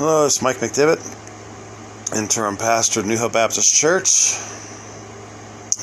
Hello, 0.00 0.24
it's 0.24 0.40
Mike 0.40 0.56
McDivitt, 0.60 2.16
interim 2.16 2.56
pastor 2.56 3.00
of 3.00 3.06
New 3.06 3.18
Hope 3.18 3.34
Baptist 3.34 3.74
Church. 3.74 4.32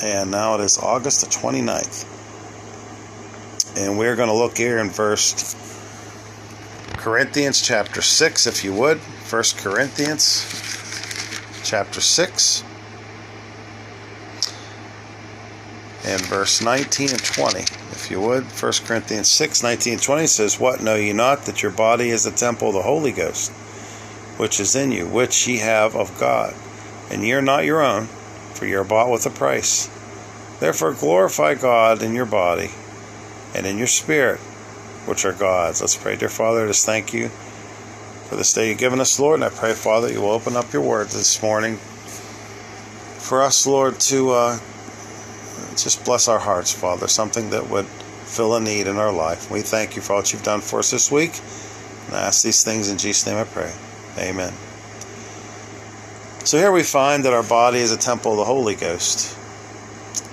And 0.02 0.32
now 0.32 0.56
it 0.56 0.62
is 0.62 0.80
August 0.80 1.22
the 1.22 1.28
29th. 1.28 2.08
And 3.78 4.00
we're 4.00 4.16
going 4.16 4.30
to 4.30 4.34
look 4.34 4.58
here 4.58 4.80
in 4.80 4.90
First 4.90 5.56
Corinthians 6.98 7.62
chapter 7.62 8.02
6, 8.02 8.48
if 8.48 8.64
you 8.64 8.74
would. 8.74 9.00
First 9.02 9.60
Corinthians 9.60 10.42
chapter 11.64 12.02
6. 12.02 12.64
And 16.06 16.22
verse 16.22 16.64
19 16.64 17.12
and 17.12 17.24
20, 17.24 17.60
if 17.60 18.08
you 18.10 18.20
would. 18.22 18.46
1 18.46 18.72
Corinthians 18.84 19.30
6, 19.30 19.62
19 19.62 19.94
and 19.94 20.02
20 20.02 20.26
says, 20.26 20.60
What 20.60 20.82
know 20.82 20.96
ye 20.96 21.14
not 21.14 21.46
that 21.46 21.62
your 21.62 21.72
body 21.72 22.10
is 22.10 22.24
the 22.24 22.32
temple 22.32 22.70
of 22.70 22.74
the 22.74 22.82
Holy 22.82 23.12
Ghost? 23.12 23.52
Which 24.38 24.60
is 24.60 24.76
in 24.76 24.92
you, 24.92 25.06
which 25.08 25.48
ye 25.48 25.58
have 25.58 25.96
of 25.96 26.18
God. 26.20 26.56
And 27.10 27.24
ye 27.24 27.34
are 27.34 27.42
not 27.42 27.66
your 27.66 27.82
own, 27.82 28.06
for 28.54 28.66
ye 28.66 28.74
are 28.74 28.84
bought 28.84 29.12
with 29.12 29.26
a 29.26 29.30
price. 29.30 29.90
Therefore 30.60 30.94
glorify 30.94 31.54
God 31.56 32.02
in 32.02 32.16
your 32.16 32.26
body 32.26 32.72
and 33.54 33.66
in 33.66 33.78
your 33.78 33.88
spirit, 33.88 34.40
which 35.06 35.26
are 35.26 35.34
God's. 35.34 35.82
Let's 35.82 35.96
pray, 35.96 36.16
dear 36.16 36.30
Father, 36.30 36.68
just 36.68 36.86
thank 36.86 37.14
you 37.14 37.30
for 38.30 38.36
this 38.36 38.54
day 38.54 38.70
you've 38.70 38.78
given 38.78 39.00
us, 39.00 39.20
Lord. 39.20 39.36
And 39.36 39.46
I 39.46 39.50
pray, 39.50 39.74
Father, 39.74 40.12
you 40.12 40.22
will 40.22 40.32
open 40.32 40.56
up 40.56 40.74
your 40.74 40.82
word 40.82 41.08
this 41.08 41.42
morning 41.42 41.80
for 43.28 43.44
us, 43.44 43.68
Lord, 43.68 44.00
to 44.02 44.32
uh, 44.32 44.60
just 45.76 46.06
bless 46.06 46.28
our 46.28 46.40
hearts, 46.40 46.72
Father, 46.72 47.08
something 47.08 47.50
that 47.50 47.70
would 47.70 47.86
fill 47.86 48.56
a 48.56 48.62
need 48.62 48.88
in 48.88 48.98
our 48.98 49.12
life. 49.12 49.52
We 49.52 49.62
thank 49.62 49.96
you 49.96 50.02
for 50.02 50.14
all 50.14 50.22
that 50.22 50.32
you've 50.32 50.44
done 50.44 50.62
for 50.62 50.80
us 50.80 50.92
this 50.92 51.12
week. 51.12 51.40
And 52.08 52.16
I 52.16 52.22
ask 52.28 52.44
these 52.44 52.64
things 52.64 52.90
in 52.90 52.98
Jesus' 52.98 53.26
name 53.26 53.38
I 53.38 53.44
pray. 53.44 53.74
Amen. 54.18 54.54
So 56.44 56.58
here 56.58 56.72
we 56.72 56.84
find 56.84 57.26
that 57.26 57.34
our 57.34 57.44
body 57.44 57.80
is 57.80 57.92
a 57.92 57.98
temple 57.98 58.32
of 58.32 58.38
the 58.38 58.46
Holy 58.46 58.76
Ghost. 58.76 59.38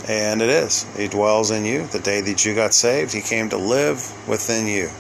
And 0.07 0.43
it 0.43 0.49
is. 0.49 0.87
He 0.97 1.09
dwells 1.09 1.51
in 1.51 1.65
you. 1.65 1.87
The 1.87 1.99
day 1.99 2.21
that 2.21 2.45
you 2.45 2.55
got 2.55 2.75
saved, 2.75 3.13
He 3.13 3.21
came 3.21 3.51
to 3.51 3.57
live 3.57 4.29
within 4.29 4.67
you. 4.67 4.91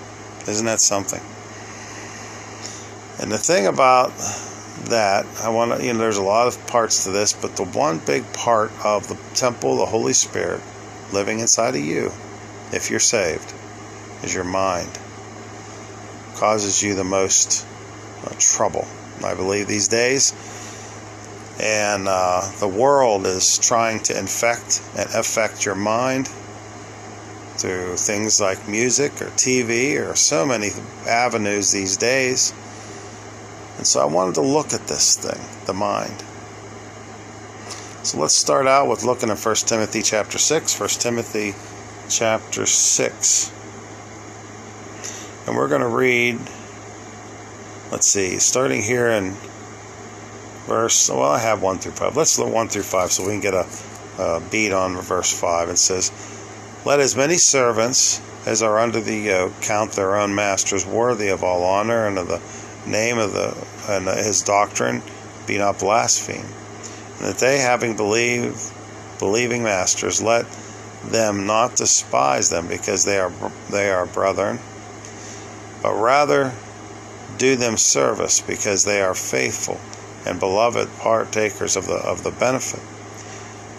Isn't 0.48 0.66
that 0.66 0.80
something? 0.80 1.20
And 3.20 3.30
the 3.30 3.38
thing 3.38 3.66
about 3.66 4.12
that, 4.88 5.24
I 5.40 5.50
want 5.50 5.78
to, 5.78 5.86
you 5.86 5.92
know, 5.92 5.98
there's 5.98 6.16
a 6.16 6.22
lot 6.22 6.48
of 6.48 6.66
parts 6.66 7.04
to 7.04 7.10
this, 7.10 7.32
but 7.32 7.56
the 7.56 7.64
one 7.64 7.98
big 7.98 8.30
part 8.32 8.72
of 8.84 9.08
the 9.08 9.16
temple, 9.34 9.76
the 9.76 9.86
Holy 9.86 10.12
Spirit, 10.12 10.60
living 11.12 11.38
inside 11.38 11.76
of 11.76 11.80
you, 11.80 12.10
if 12.72 12.90
you're 12.90 13.00
saved, 13.00 13.54
is 14.22 14.34
your 14.34 14.44
mind. 14.44 14.90
Causes 16.34 16.82
you 16.82 16.94
the 16.94 17.04
most 17.04 17.64
trouble, 18.38 18.86
I 19.24 19.34
believe, 19.34 19.66
these 19.66 19.88
days. 19.88 20.32
And 21.60 22.08
uh, 22.08 22.50
the 22.58 22.68
world 22.68 23.26
is 23.26 23.58
trying 23.58 24.00
to 24.04 24.18
infect 24.18 24.82
and 24.96 25.08
affect 25.14 25.64
your 25.64 25.76
mind 25.76 26.28
through 27.56 27.96
things 27.96 28.40
like 28.40 28.68
music 28.68 29.12
or 29.22 29.26
TV 29.36 30.00
or 30.00 30.16
so 30.16 30.44
many 30.44 30.70
avenues 31.06 31.70
these 31.70 31.96
days. 31.96 32.52
And 33.78 33.86
so 33.86 34.00
I 34.00 34.06
wanted 34.06 34.34
to 34.34 34.42
look 34.42 34.72
at 34.72 34.86
this 34.88 35.16
thing, 35.16 35.40
the 35.66 35.74
mind. 35.74 36.24
So 38.04 38.18
let's 38.18 38.34
start 38.34 38.66
out 38.66 38.88
with 38.88 39.04
looking 39.04 39.30
at 39.30 39.38
1 39.38 39.54
Timothy 39.54 40.02
chapter 40.02 40.38
6. 40.38 40.78
1 40.78 40.88
Timothy 40.90 41.54
chapter 42.08 42.66
6. 42.66 43.52
And 45.46 45.56
we're 45.56 45.68
going 45.68 45.80
to 45.80 45.88
read 45.88 46.38
let's 47.94 48.08
see, 48.08 48.40
starting 48.40 48.82
here 48.82 49.08
in 49.08 49.36
verse, 50.66 51.08
well, 51.08 51.22
I 51.22 51.38
have 51.38 51.62
1 51.62 51.78
through 51.78 51.92
5. 51.92 52.16
Let's 52.16 52.36
look 52.40 52.52
1 52.52 52.66
through 52.66 52.82
5 52.82 53.12
so 53.12 53.22
we 53.22 53.34
can 53.34 53.40
get 53.40 53.54
a, 53.54 53.68
a 54.18 54.42
beat 54.50 54.72
on 54.72 54.96
verse 54.96 55.32
5. 55.32 55.68
It 55.68 55.78
says, 55.78 56.10
Let 56.84 56.98
as 56.98 57.14
many 57.14 57.36
servants 57.36 58.20
as 58.46 58.62
are 58.62 58.80
under 58.80 59.00
the 59.00 59.14
yoke 59.14 59.52
count 59.60 59.92
their 59.92 60.16
own 60.16 60.34
masters 60.34 60.84
worthy 60.84 61.28
of 61.28 61.44
all 61.44 61.62
honor 61.62 62.08
and 62.08 62.18
of 62.18 62.26
the 62.26 62.42
name 62.84 63.16
of 63.18 63.32
the 63.32 63.56
and 63.88 64.08
his 64.08 64.42
doctrine 64.42 65.00
be 65.46 65.56
not 65.56 65.78
blasphemed. 65.78 66.52
And 67.18 67.28
that 67.28 67.38
they, 67.38 67.58
having 67.58 67.96
believed, 67.96 68.72
believing 69.20 69.62
masters, 69.62 70.20
let 70.20 70.46
them 71.04 71.46
not 71.46 71.76
despise 71.76 72.50
them 72.50 72.66
because 72.66 73.04
they 73.04 73.20
are 73.20 73.32
they 73.70 73.92
are 73.92 74.04
brethren, 74.04 74.58
but 75.80 75.94
rather 75.94 76.52
do 77.38 77.56
them 77.56 77.76
service 77.76 78.40
because 78.40 78.84
they 78.84 79.00
are 79.00 79.14
faithful 79.14 79.80
and 80.26 80.40
beloved 80.40 80.88
partakers 80.98 81.76
of 81.76 81.86
the 81.86 81.94
of 81.94 82.22
the 82.22 82.30
benefit 82.30 82.80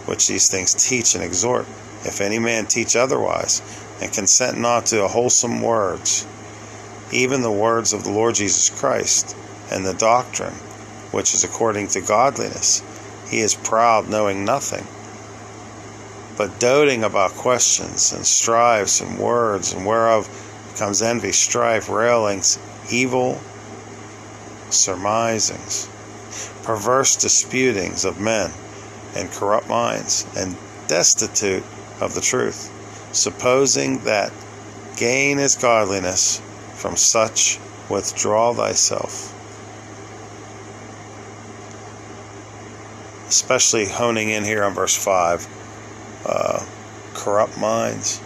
which 0.05 0.27
these 0.27 0.49
things 0.49 0.73
teach 0.73 1.16
and 1.16 1.23
exhort. 1.23 1.65
If 2.03 2.21
any 2.21 2.38
man 2.38 2.67
teach 2.67 2.95
otherwise 2.95 3.61
and 4.01 4.13
consent 4.13 4.59
not 4.59 4.85
to 4.88 5.07
wholesome 5.07 5.61
words 5.61 6.25
even 7.11 7.41
the 7.41 7.51
words 7.51 7.94
of 7.94 8.03
the 8.03 8.11
Lord 8.11 8.35
Jesus 8.35 8.69
Christ 8.69 9.35
and 9.71 9.85
the 9.85 9.94
doctrine 9.94 10.53
which 11.11 11.33
is 11.33 11.44
according 11.44 11.88
to 11.89 12.01
godliness 12.01 12.83
he 13.29 13.39
is 13.39 13.55
proud 13.55 14.09
knowing 14.09 14.44
nothing 14.44 14.85
but 16.38 16.59
doting 16.59 17.03
about 17.03 17.31
questions 17.31 18.11
and 18.11 18.25
strifes 18.25 19.01
and 19.01 19.17
words 19.17 19.71
and 19.71 19.85
whereof 19.85 20.27
comes 20.77 21.01
envy 21.01 21.31
strife 21.31 21.89
railings 21.89 22.59
evil 22.90 23.40
surmisings, 24.69 25.88
perverse 26.63 27.16
disputings 27.16 28.06
of 28.06 28.19
men, 28.19 28.51
and 29.16 29.31
corrupt 29.31 29.69
minds, 29.69 30.25
and 30.35 30.56
destitute 30.88 31.63
of 32.01 32.13
the 32.13 32.22
truth, 32.22 32.72
supposing 33.13 34.00
that 34.00 34.31
gain 34.97 35.40
is 35.40 35.56
godliness, 35.56 36.41
from 36.74 36.95
such 36.95 37.59
withdraw 37.90 38.53
thyself. 38.53 39.31
Especially 43.28 43.88
honing 43.88 44.29
in 44.29 44.44
here 44.44 44.63
on 44.63 44.74
verse 44.74 44.95
5 44.95 45.47
uh, 46.25 46.66
corrupt 47.13 47.57
minds. 47.57 48.19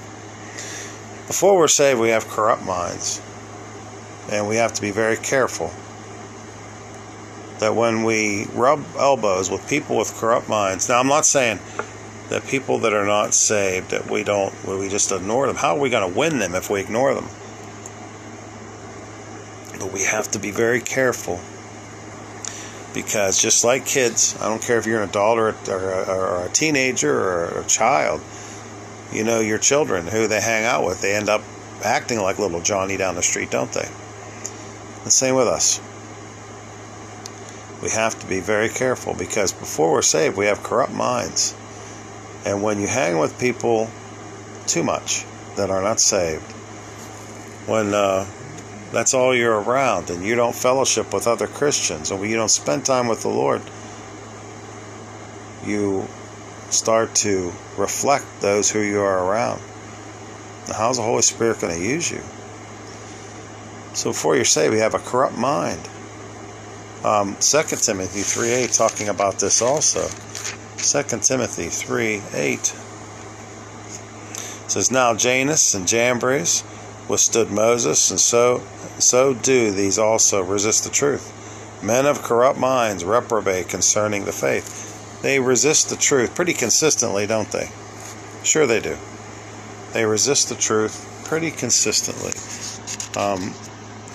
Before 1.28 1.56
we're 1.58 1.68
saved, 1.68 2.00
we 2.00 2.10
have 2.10 2.28
corrupt 2.28 2.64
minds 2.64 3.22
and 4.32 4.48
we 4.48 4.58
have 4.58 4.74
to 4.74 4.82
be 4.82 4.92
very 4.92 5.18
careful 5.18 5.72
that 7.60 7.76
when 7.76 8.04
we 8.04 8.46
rub 8.54 8.84
elbows 8.98 9.50
with 9.50 9.68
people 9.68 9.98
with 9.98 10.14
corrupt 10.16 10.48
minds, 10.48 10.88
now 10.88 11.00
I'm 11.00 11.08
not 11.08 11.26
saying 11.26 11.60
that 12.30 12.46
people 12.48 12.80
that 12.80 12.94
are 12.94 13.06
not 13.06 13.34
saved 13.34 13.92
that 13.92 14.10
we 14.10 14.24
don't 14.24 14.54
we 14.66 14.88
just 14.88 15.12
ignore 15.12 15.48
them. 15.48 15.56
How 15.56 15.76
are 15.76 15.80
we 15.80 15.90
going 15.90 16.12
to 16.12 16.18
win 16.18 16.40
them 16.40 16.56
if 16.56 16.70
we 16.70 16.80
ignore 16.80 17.14
them? 17.14 17.28
But 19.80 19.92
we 19.92 20.04
have 20.04 20.30
to 20.32 20.40
be 20.40 20.52
very 20.52 20.82
careful 20.82 21.40
because 22.94 23.42
just 23.42 23.64
like 23.64 23.86
kids, 23.86 24.38
I 24.42 24.48
don't 24.48 24.62
care 24.62 24.78
if 24.78 24.86
you're 24.86 25.02
an 25.02 25.10
adult 25.10 25.38
or, 25.38 25.56
or, 25.70 26.06
or 26.06 26.46
a 26.46 26.50
teenager 26.50 27.14
or 27.14 27.62
a 27.62 27.64
child, 27.66 28.22
you 29.12 29.24
know 29.24 29.40
your 29.40 29.58
children 29.58 30.08
who 30.08 30.28
they 30.28 30.42
hang 30.42 30.66
out 30.66 30.86
with, 30.86 31.02
they 31.02 31.16
end 31.16 31.30
up 31.30 31.42
acting 31.84 32.20
like 32.20 32.40
little 32.40 32.62
Johnny 32.62 32.98
down 32.98 33.16
the 33.16 33.24
street, 33.24 33.50
don't 33.52 33.72
they? 33.72 33.90
The 35.10 35.14
same 35.14 35.34
with 35.34 35.48
us. 35.48 35.82
We 37.82 37.90
have 37.90 38.20
to 38.20 38.28
be 38.28 38.42
very 38.42 38.70
careful 38.70 39.16
because 39.16 39.52
before 39.52 39.92
we're 39.92 40.04
saved, 40.04 40.38
we 40.38 40.46
have 40.46 40.62
corrupt 40.62 40.94
minds. 40.94 41.56
And 42.46 42.62
when 42.62 42.80
you 42.80 42.86
hang 42.86 43.18
with 43.18 43.40
people 43.40 43.90
too 44.68 44.84
much 44.84 45.26
that 45.56 45.72
are 45.72 45.82
not 45.82 46.00
saved, 46.00 46.44
when 47.66 47.96
uh, 47.96 48.28
that's 48.92 49.16
all 49.16 49.34
you're 49.34 49.60
around 49.60 50.12
and 50.12 50.24
you 50.24 50.36
don't 50.36 50.54
fellowship 50.54 51.12
with 51.12 51.26
other 51.26 51.48
Christians 51.48 52.12
and 52.12 52.24
you 52.24 52.36
don't 52.36 52.48
spend 52.48 52.86
time 52.86 53.08
with 53.08 53.24
the 53.24 53.30
Lord, 53.30 53.64
you 55.66 56.08
start 56.70 57.16
to 57.26 57.52
reflect 57.78 58.28
those 58.42 58.70
who 58.70 58.80
you 58.80 59.02
are 59.02 59.26
around. 59.26 59.60
Now, 60.68 60.76
how's 60.76 60.98
the 60.98 61.04
Holy 61.04 61.24
Spirit 61.24 61.62
going 61.62 61.74
to 61.74 61.84
use 61.84 62.12
you? 62.12 62.22
So 63.94 64.12
before 64.12 64.36
you're 64.36 64.46
saved, 64.46 64.74
we 64.74 64.80
have 64.80 64.94
a 64.94 65.00
corrupt 65.00 65.38
mind. 65.38 65.90
Um, 67.04 67.36
2 67.40 67.64
Timothy 67.78 68.22
3 68.22 68.50
8 68.50 68.72
talking 68.72 69.10
about 69.10 69.40
this 69.40 69.62
also. 69.62 70.08
2 70.78 71.20
Timothy 71.20 71.70
3 71.70 72.22
8 72.34 72.76
says, 74.70 74.92
Now 74.92 75.16
Jannes 75.16 75.74
and 75.74 75.88
Jambres 75.88 76.64
withstood 77.08 77.50
Moses, 77.50 78.12
and 78.12 78.20
so 78.20 78.62
so 79.00 79.34
do 79.34 79.72
these 79.72 79.98
also 79.98 80.44
resist 80.44 80.84
the 80.84 80.90
truth. 80.90 81.36
Men 81.82 82.06
of 82.06 82.22
corrupt 82.22 82.60
minds 82.60 83.06
reprobate 83.06 83.70
concerning 83.70 84.26
the 84.26 84.34
faith. 84.34 85.22
They 85.22 85.40
resist 85.40 85.90
the 85.90 85.96
truth 85.96 86.36
pretty 86.36 86.54
consistently, 86.54 87.26
don't 87.26 87.50
they? 87.52 87.70
Sure, 88.44 88.68
they 88.68 88.82
do. 88.82 88.98
They 89.94 90.06
resist 90.06 90.50
the 90.50 90.56
truth 90.56 91.06
pretty 91.26 91.52
consistently. 91.52 92.34
Um, 93.20 93.54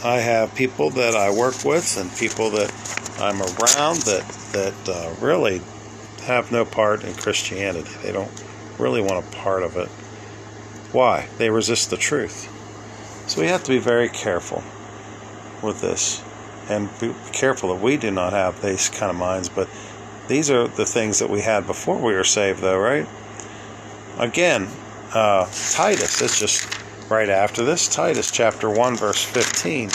I 0.05 0.19
have 0.19 0.55
people 0.55 0.91
that 0.91 1.17
I 1.17 1.31
work 1.31 1.65
with 1.65 1.97
and 1.99 2.15
people 2.15 2.51
that 2.51 2.71
I'm 3.19 3.41
around 3.41 4.03
that 4.03 4.29
that 4.53 4.89
uh, 4.89 5.15
really 5.25 5.63
have 6.25 6.53
no 6.53 6.67
part 6.67 7.05
in 7.05 7.15
Christianity. 7.15 7.91
They 8.03 8.13
don't 8.13 8.31
really 8.79 9.01
want 9.01 9.25
a 9.25 9.31
part 9.37 9.63
of 9.63 9.79
it. 9.79 9.89
Why? 10.93 11.29
They 11.39 11.49
resist 11.49 11.89
the 11.89 11.97
truth. 11.97 12.51
So 13.29 13.41
we 13.41 13.47
have 13.47 13.65
to 13.65 13.71
be 13.71 13.79
very 13.79 14.11
careful 14.11 14.63
with 15.63 15.81
this 15.81 16.23
and 16.69 16.91
be 17.01 17.15
careful 17.33 17.75
that 17.75 17.83
we 17.83 17.97
do 17.97 18.11
not 18.11 18.35
have 18.35 18.61
these 18.61 18.91
kind 18.91 19.11
of 19.11 19.17
minds. 19.17 19.49
But 19.49 19.71
these 20.29 20.51
are 20.51 20.69
the 20.69 20.85
things 20.85 21.19
that 21.21 21.31
we 21.31 21.41
had 21.41 21.67
before 21.67 21.97
we 21.97 22.13
were 22.13 22.25
saved, 22.25 22.61
though, 22.61 22.79
right? 22.79 23.07
Again, 24.19 24.69
uh, 25.15 25.47
Titus, 25.73 26.21
it's 26.21 26.39
just 26.39 26.74
right 27.09 27.29
after 27.29 27.65
this. 27.65 27.89
Titus 27.89 28.31
chapter 28.31 28.71
1, 28.71 28.97
verse 28.97 29.23
15, 29.23 29.91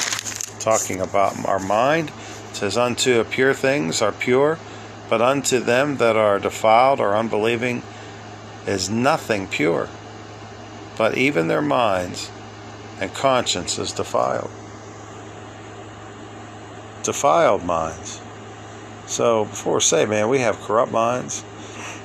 talking 0.59 1.01
about 1.01 1.43
our 1.45 1.59
mind. 1.59 2.11
It 2.49 2.55
says, 2.55 2.77
Unto 2.77 3.23
pure 3.23 3.53
things 3.53 4.01
are 4.01 4.11
pure, 4.11 4.59
but 5.09 5.21
unto 5.21 5.59
them 5.59 5.97
that 5.97 6.15
are 6.15 6.39
defiled 6.39 6.99
or 6.99 7.15
unbelieving 7.15 7.83
is 8.67 8.89
nothing 8.89 9.47
pure, 9.47 9.89
but 10.97 11.17
even 11.17 11.47
their 11.47 11.61
minds 11.61 12.29
and 12.99 13.13
conscience 13.13 13.79
is 13.79 13.91
defiled. 13.91 14.51
Defiled 17.03 17.63
minds. 17.63 18.21
So 19.07 19.45
before 19.45 19.75
we 19.75 19.81
say, 19.81 20.05
man, 20.05 20.29
we 20.29 20.39
have 20.39 20.59
corrupt 20.59 20.91
minds, 20.91 21.43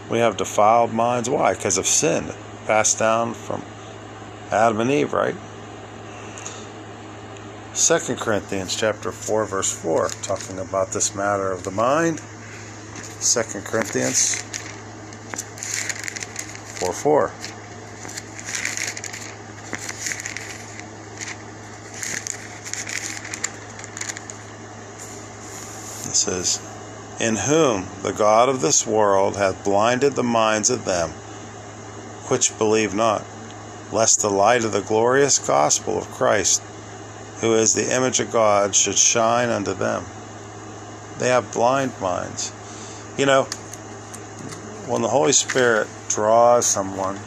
we 0.08 0.18
have 0.18 0.36
defiled 0.36 0.92
minds. 0.92 1.28
Why? 1.28 1.54
Because 1.54 1.76
of 1.76 1.86
sin 1.86 2.32
passed 2.66 2.98
down 2.98 3.34
from 3.34 3.62
Adam 4.54 4.80
and 4.80 4.90
Eve, 4.90 5.12
right? 5.12 5.34
Second 7.72 8.20
Corinthians 8.20 8.76
chapter 8.76 9.10
4 9.10 9.46
verse 9.46 9.72
4 9.72 10.08
talking 10.22 10.60
about 10.60 10.92
this 10.92 11.12
matter 11.12 11.50
of 11.50 11.64
the 11.64 11.72
mind. 11.72 12.20
Second 13.18 13.64
Corinthians 13.64 14.40
4 16.78 16.92
4. 16.92 17.24
It 26.06 26.16
says, 26.16 26.60
In 27.18 27.34
whom 27.34 27.88
the 28.02 28.12
God 28.12 28.48
of 28.48 28.60
this 28.60 28.86
world 28.86 29.36
hath 29.36 29.64
blinded 29.64 30.12
the 30.12 30.22
minds 30.22 30.70
of 30.70 30.84
them 30.84 31.10
which 32.28 32.56
believe 32.56 32.94
not, 32.94 33.24
lest 33.92 34.20
the 34.20 34.30
light 34.30 34.64
of 34.64 34.72
the 34.72 34.80
glorious 34.80 35.38
gospel 35.38 35.98
of 35.98 36.10
Christ, 36.10 36.62
who 37.40 37.54
is 37.54 37.74
the 37.74 37.94
image 37.94 38.20
of 38.20 38.32
God, 38.32 38.74
should 38.74 38.98
shine 38.98 39.48
unto 39.48 39.74
them. 39.74 40.04
They 41.18 41.28
have 41.28 41.52
blind 41.52 41.92
minds. 42.00 42.52
You 43.16 43.26
know, 43.26 43.44
when 44.86 45.02
the 45.02 45.08
Holy 45.08 45.32
Spirit 45.32 45.86
draws 46.08 46.66
someone, 46.66 47.18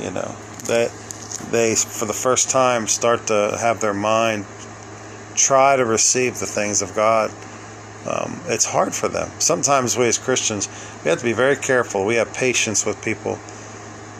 you 0.00 0.10
know, 0.10 0.36
that 0.66 0.90
they, 1.50 1.74
for 1.74 2.06
the 2.06 2.12
first 2.12 2.50
time, 2.50 2.86
start 2.86 3.26
to 3.28 3.56
have 3.60 3.80
their 3.80 3.94
mind 3.94 4.46
try 5.34 5.76
to 5.76 5.84
receive 5.84 6.38
the 6.38 6.46
things 6.46 6.82
of 6.82 6.94
God. 6.94 7.30
Um, 8.08 8.40
it's 8.46 8.64
hard 8.64 8.94
for 8.94 9.08
them. 9.08 9.30
Sometimes 9.38 9.96
we 9.96 10.06
as 10.06 10.18
Christians, 10.18 10.68
we 11.04 11.10
have 11.10 11.18
to 11.18 11.24
be 11.24 11.32
very 11.32 11.56
careful. 11.56 12.04
We 12.04 12.16
have 12.16 12.32
patience 12.32 12.86
with 12.86 13.02
people 13.02 13.38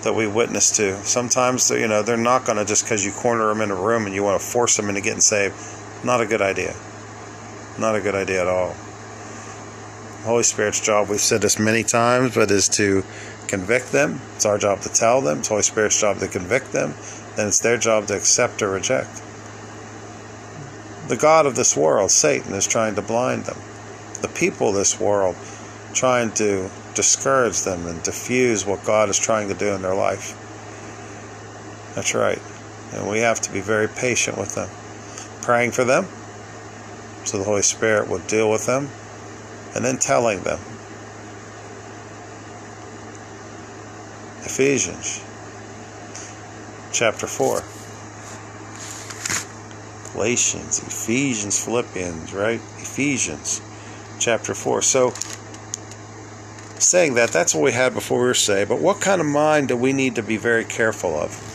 that 0.06 0.14
we 0.14 0.26
witness 0.26 0.70
to. 0.76 0.96
Sometimes, 1.04 1.68
you 1.70 1.88
know, 1.88 2.02
they're 2.02 2.16
not 2.16 2.44
going 2.44 2.58
to 2.58 2.64
just 2.64 2.84
because 2.84 3.04
you 3.04 3.10
corner 3.10 3.48
them 3.48 3.60
in 3.60 3.72
a 3.72 3.74
room 3.74 4.06
and 4.06 4.14
you 4.14 4.22
want 4.22 4.40
to 4.40 4.46
force 4.46 4.76
them 4.76 4.88
into 4.88 5.00
getting 5.00 5.20
saved. 5.20 5.54
Not 6.04 6.20
a 6.20 6.26
good 6.26 6.40
idea. 6.40 6.74
Not 7.78 7.96
a 7.96 8.00
good 8.00 8.14
idea 8.14 8.42
at 8.42 8.46
all. 8.46 8.74
Holy 10.22 10.44
Spirit's 10.44 10.80
job, 10.80 11.08
we've 11.08 11.20
said 11.20 11.42
this 11.42 11.58
many 11.58 11.82
times, 11.82 12.34
but 12.34 12.50
is 12.50 12.68
to 12.70 13.04
convict 13.48 13.90
them. 13.90 14.20
It's 14.36 14.46
our 14.46 14.58
job 14.58 14.80
to 14.82 14.88
tell 14.88 15.20
them. 15.20 15.40
It's 15.40 15.48
Holy 15.48 15.62
Spirit's 15.62 16.00
job 16.00 16.18
to 16.18 16.28
convict 16.28 16.72
them. 16.72 16.94
Then 17.34 17.48
it's 17.48 17.60
their 17.60 17.76
job 17.76 18.06
to 18.06 18.16
accept 18.16 18.62
or 18.62 18.70
reject. 18.70 19.22
The 21.08 21.16
God 21.16 21.46
of 21.46 21.56
this 21.56 21.76
world, 21.76 22.10
Satan, 22.10 22.54
is 22.54 22.66
trying 22.66 22.94
to 22.94 23.02
blind 23.02 23.44
them. 23.44 23.58
The 24.22 24.28
people 24.28 24.70
of 24.70 24.74
this 24.76 24.98
world, 24.98 25.36
trying 25.94 26.32
to 26.34 26.70
discourage 26.96 27.62
them 27.62 27.86
and 27.86 28.02
diffuse 28.02 28.66
what 28.66 28.84
God 28.84 29.08
is 29.08 29.18
trying 29.18 29.48
to 29.48 29.54
do 29.54 29.68
in 29.68 29.82
their 29.82 29.94
life. 29.94 30.34
That's 31.94 32.14
right. 32.14 32.42
And 32.92 33.08
we 33.08 33.20
have 33.20 33.40
to 33.42 33.52
be 33.52 33.60
very 33.60 33.86
patient 33.86 34.36
with 34.36 34.54
them, 34.54 34.68
praying 35.42 35.70
for 35.70 35.84
them 35.84 36.06
so 37.24 37.38
the 37.38 37.44
Holy 37.44 37.62
Spirit 37.62 38.08
will 38.08 38.20
deal 38.20 38.50
with 38.50 38.66
them 38.66 38.88
and 39.74 39.84
then 39.84 39.98
telling 39.98 40.42
them. 40.42 40.58
Ephesians 44.42 45.22
chapter 46.92 47.26
4. 47.26 47.62
Galatians, 50.12 50.78
Ephesians, 50.78 51.62
Philippians, 51.62 52.32
right? 52.32 52.60
Ephesians 52.78 53.60
chapter 54.18 54.54
4. 54.54 54.80
So, 54.80 55.12
saying 56.82 57.14
that, 57.14 57.30
that's 57.30 57.54
what 57.54 57.62
we 57.64 57.72
had 57.72 57.94
before 57.94 58.18
we 58.18 58.26
were 58.26 58.34
saved. 58.34 58.68
But 58.68 58.80
what 58.80 59.00
kind 59.00 59.20
of 59.20 59.26
mind 59.26 59.68
do 59.68 59.76
we 59.76 59.92
need 59.92 60.16
to 60.16 60.22
be 60.22 60.36
very 60.36 60.64
careful 60.64 61.14
of? 61.14 61.54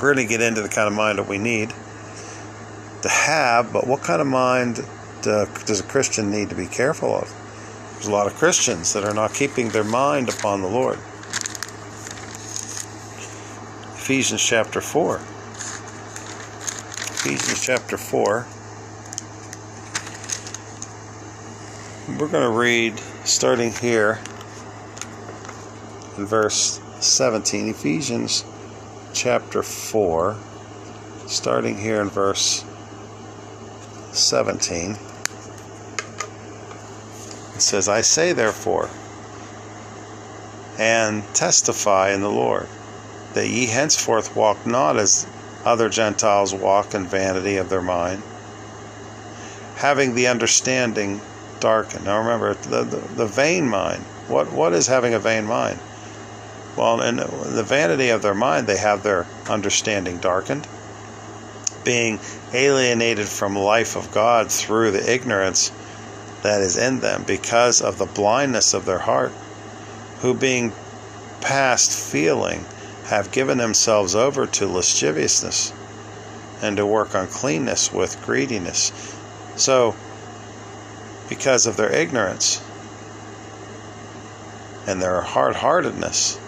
We're 0.00 0.14
going 0.14 0.26
to 0.26 0.30
get 0.30 0.40
into 0.40 0.62
the 0.62 0.68
kind 0.68 0.88
of 0.88 0.94
mind 0.94 1.18
that 1.18 1.28
we 1.28 1.38
need 1.38 1.70
to 3.02 3.08
have, 3.08 3.72
but 3.72 3.86
what 3.86 4.02
kind 4.02 4.20
of 4.20 4.26
mind 4.26 4.80
uh, 5.24 5.44
does 5.66 5.80
a 5.80 5.84
Christian 5.84 6.30
need 6.30 6.50
to 6.50 6.54
be 6.54 6.66
careful 6.66 7.14
of? 7.14 7.32
There's 7.94 8.06
a 8.06 8.12
lot 8.12 8.26
of 8.26 8.34
Christians 8.34 8.92
that 8.94 9.04
are 9.04 9.12
not 9.14 9.34
keeping 9.34 9.68
their 9.68 9.84
mind 9.84 10.28
upon 10.28 10.62
the 10.62 10.68
Lord. 10.68 10.98
Ephesians 13.96 14.42
chapter 14.42 14.80
4. 14.80 15.16
Ephesians 17.12 17.62
chapter 17.62 17.96
4. 17.98 18.46
We're 22.18 22.28
going 22.28 22.42
to 22.42 22.58
read 22.58 23.00
starting 23.30 23.72
here 23.72 24.18
in 26.18 26.26
verse 26.26 26.80
17. 26.98 27.68
Ephesians 27.68 28.44
chapter 29.14 29.62
4, 29.62 30.36
starting 31.28 31.78
here 31.78 32.00
in 32.00 32.08
verse 32.08 32.64
17. 34.12 34.90
It 37.54 37.62
says, 37.62 37.88
I 37.88 38.00
say 38.00 38.32
therefore, 38.32 38.90
and 40.76 41.22
testify 41.32 42.10
in 42.10 42.22
the 42.22 42.30
Lord, 42.30 42.66
that 43.34 43.48
ye 43.48 43.66
henceforth 43.66 44.34
walk 44.34 44.66
not 44.66 44.96
as 44.96 45.24
other 45.64 45.88
Gentiles 45.88 46.52
walk 46.52 46.94
in 46.94 47.06
vanity 47.06 47.58
of 47.58 47.68
their 47.68 47.80
mind, 47.80 48.24
having 49.76 50.16
the 50.16 50.26
understanding 50.26 51.20
darkened. 51.60 52.04
Now 52.04 52.18
remember, 52.18 52.54
the, 52.54 52.84
the, 52.84 52.96
the 52.96 53.26
vain 53.26 53.68
mind. 53.68 54.02
What, 54.28 54.52
what 54.52 54.72
is 54.72 54.86
having 54.86 55.14
a 55.14 55.18
vain 55.18 55.44
mind? 55.44 55.78
Well, 56.76 57.00
in 57.02 57.16
the 57.16 57.64
vanity 57.66 58.10
of 58.10 58.22
their 58.22 58.34
mind, 58.34 58.66
they 58.66 58.78
have 58.78 59.02
their 59.02 59.26
understanding 59.48 60.18
darkened, 60.18 60.66
being 61.84 62.20
alienated 62.52 63.28
from 63.28 63.56
life 63.56 63.96
of 63.96 64.12
God 64.12 64.50
through 64.50 64.92
the 64.92 65.12
ignorance 65.12 65.72
that 66.42 66.62
is 66.62 66.76
in 66.76 67.00
them 67.00 67.24
because 67.26 67.82
of 67.82 67.98
the 67.98 68.06
blindness 68.06 68.72
of 68.72 68.86
their 68.86 69.00
heart, 69.00 69.32
who 70.20 70.32
being 70.32 70.72
past 71.40 71.90
feeling 71.90 72.64
have 73.04 73.32
given 73.32 73.58
themselves 73.58 74.14
over 74.14 74.46
to 74.46 74.66
lasciviousness 74.66 75.72
and 76.62 76.76
to 76.76 76.86
work 76.86 77.14
uncleanness 77.14 77.92
with 77.92 78.22
greediness. 78.24 78.92
So, 79.56 79.96
because 81.30 81.66
of 81.66 81.78
their 81.78 81.90
ignorance 81.90 82.62
and 84.86 85.00
their 85.00 85.22
hard 85.22 85.56
heartedness, 85.56 86.38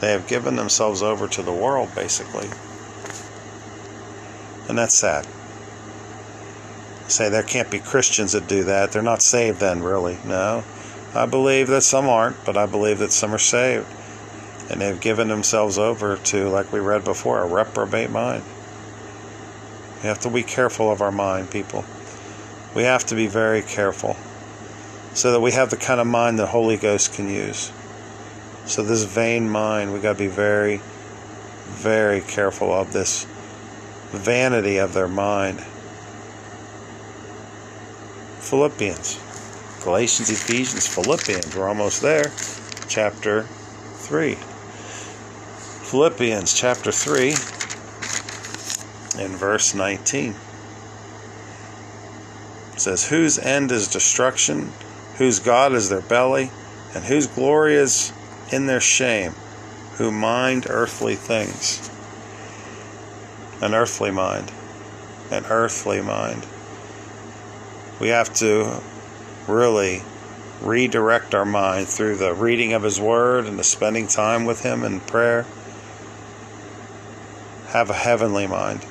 they 0.00 0.12
have 0.12 0.28
given 0.28 0.54
themselves 0.54 1.02
over 1.02 1.26
to 1.26 1.42
the 1.42 1.52
world, 1.52 1.92
basically. 1.96 2.48
And 4.68 4.78
that's 4.78 4.94
sad 4.94 5.26
say 7.10 7.28
there 7.28 7.42
can't 7.42 7.70
be 7.70 7.78
Christians 7.78 8.32
that 8.32 8.48
do 8.48 8.64
that. 8.64 8.92
They're 8.92 9.02
not 9.02 9.22
saved 9.22 9.60
then, 9.60 9.82
really. 9.82 10.18
No. 10.24 10.64
I 11.14 11.26
believe 11.26 11.66
that 11.68 11.82
some 11.82 12.08
aren't, 12.08 12.44
but 12.44 12.56
I 12.56 12.66
believe 12.66 12.98
that 13.00 13.12
some 13.12 13.34
are 13.34 13.38
saved. 13.38 13.86
And 14.70 14.80
they've 14.80 15.00
given 15.00 15.28
themselves 15.28 15.78
over 15.78 16.16
to, 16.16 16.48
like 16.48 16.72
we 16.72 16.78
read 16.78 17.04
before, 17.04 17.42
a 17.42 17.46
reprobate 17.46 18.10
mind. 18.10 18.44
We 20.02 20.08
have 20.08 20.20
to 20.20 20.30
be 20.30 20.42
careful 20.42 20.90
of 20.90 21.02
our 21.02 21.12
mind, 21.12 21.50
people. 21.50 21.84
We 22.74 22.84
have 22.84 23.04
to 23.06 23.14
be 23.14 23.26
very 23.26 23.62
careful 23.62 24.16
so 25.12 25.32
that 25.32 25.40
we 25.40 25.52
have 25.52 25.70
the 25.70 25.76
kind 25.76 26.00
of 26.00 26.06
mind 26.06 26.38
the 26.38 26.46
Holy 26.46 26.76
Ghost 26.76 27.12
can 27.12 27.28
use. 27.28 27.72
So, 28.66 28.82
this 28.84 29.02
vain 29.02 29.50
mind, 29.50 29.92
we 29.92 29.98
got 29.98 30.12
to 30.12 30.18
be 30.18 30.28
very, 30.28 30.80
very 31.64 32.20
careful 32.20 32.72
of 32.72 32.92
this 32.92 33.24
vanity 34.10 34.76
of 34.76 34.92
their 34.94 35.08
mind. 35.08 35.60
Philippians, 38.38 39.18
Galatians, 39.82 40.30
Ephesians, 40.30 40.86
Philippians, 40.86 41.56
we're 41.56 41.68
almost 41.68 42.02
there. 42.02 42.30
Chapter 42.88 43.42
3. 43.42 44.36
Philippians 45.90 46.54
chapter 46.54 46.92
3 46.92 47.30
in 49.24 49.36
verse 49.36 49.74
19 49.74 50.36
it 52.80 52.84
says, 52.84 53.08
Whose 53.10 53.38
end 53.38 53.70
is 53.72 53.88
destruction, 53.88 54.72
whose 55.16 55.38
God 55.38 55.74
is 55.74 55.90
their 55.90 56.00
belly, 56.00 56.50
and 56.94 57.04
whose 57.04 57.26
glory 57.26 57.74
is 57.74 58.10
in 58.50 58.64
their 58.64 58.80
shame, 58.80 59.32
who 59.96 60.10
mind 60.10 60.66
earthly 60.70 61.14
things. 61.14 61.90
An 63.60 63.74
earthly 63.74 64.10
mind. 64.10 64.50
An 65.30 65.44
earthly 65.50 66.00
mind. 66.00 66.46
We 68.00 68.08
have 68.08 68.32
to 68.36 68.80
really 69.46 70.02
redirect 70.62 71.34
our 71.34 71.44
mind 71.44 71.86
through 71.86 72.16
the 72.16 72.32
reading 72.32 72.72
of 72.72 72.82
His 72.82 72.98
Word 72.98 73.44
and 73.44 73.58
the 73.58 73.64
spending 73.64 74.06
time 74.06 74.46
with 74.46 74.62
Him 74.62 74.84
in 74.84 75.00
prayer. 75.00 75.44
Have 77.68 77.90
a 77.90 77.94
heavenly 77.94 78.46
mind. 78.46 78.86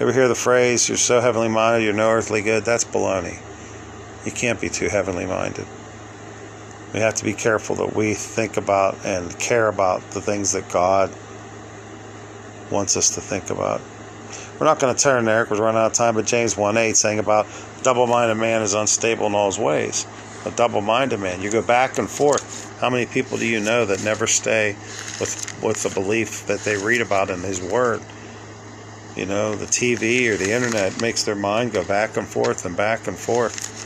Ever 0.00 0.14
hear 0.14 0.28
the 0.28 0.34
phrase, 0.34 0.88
you're 0.88 0.96
so 0.96 1.20
heavenly 1.20 1.50
minded, 1.50 1.84
you're 1.84 1.92
no 1.92 2.08
earthly 2.08 2.40
good? 2.40 2.64
That's 2.64 2.86
baloney. 2.86 3.38
You 4.24 4.32
can't 4.32 4.58
be 4.58 4.70
too 4.70 4.88
heavenly 4.88 5.26
minded. 5.26 5.66
We 6.94 7.00
have 7.00 7.16
to 7.16 7.24
be 7.24 7.34
careful 7.34 7.76
that 7.76 7.94
we 7.94 8.14
think 8.14 8.56
about 8.56 8.96
and 9.04 9.38
care 9.38 9.68
about 9.68 10.00
the 10.12 10.22
things 10.22 10.52
that 10.52 10.70
God 10.70 11.12
wants 12.70 12.96
us 12.96 13.14
to 13.16 13.20
think 13.20 13.50
about. 13.50 13.82
We're 14.58 14.64
not 14.64 14.80
going 14.80 14.94
to 14.94 14.98
turn 14.98 15.26
there 15.26 15.44
because 15.44 15.58
we're 15.58 15.66
running 15.66 15.82
out 15.82 15.90
of 15.90 15.92
time, 15.92 16.14
but 16.14 16.24
James 16.24 16.56
1 16.56 16.78
8 16.78 16.96
saying 16.96 17.18
about 17.18 17.46
double 17.82 18.06
minded 18.06 18.36
man 18.36 18.62
is 18.62 18.72
unstable 18.72 19.26
in 19.26 19.34
all 19.34 19.50
his 19.50 19.58
ways. 19.58 20.06
A 20.46 20.50
double 20.50 20.80
minded 20.80 21.20
man. 21.20 21.42
You 21.42 21.50
go 21.50 21.60
back 21.60 21.98
and 21.98 22.08
forth. 22.08 22.74
How 22.80 22.88
many 22.88 23.04
people 23.04 23.36
do 23.36 23.46
you 23.46 23.60
know 23.60 23.84
that 23.84 24.02
never 24.02 24.26
stay 24.26 24.76
with, 25.20 25.62
with 25.62 25.82
the 25.82 25.90
belief 25.90 26.46
that 26.46 26.60
they 26.60 26.78
read 26.78 27.02
about 27.02 27.28
in 27.28 27.40
his 27.40 27.60
word? 27.60 28.00
You 29.16 29.26
know, 29.26 29.54
the 29.54 29.66
TV 29.66 30.28
or 30.28 30.36
the 30.36 30.52
internet 30.52 31.00
makes 31.00 31.24
their 31.24 31.34
mind 31.34 31.72
go 31.72 31.84
back 31.84 32.16
and 32.16 32.26
forth 32.26 32.64
and 32.64 32.76
back 32.76 33.06
and 33.06 33.18
forth. 33.18 33.78